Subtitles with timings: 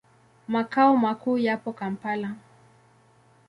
[0.47, 2.35] Makao makuu yapo Kampala.